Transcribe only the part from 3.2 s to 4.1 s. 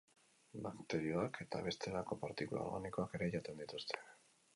jaten dituzte.